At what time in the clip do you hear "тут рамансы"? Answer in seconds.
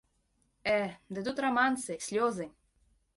1.27-1.99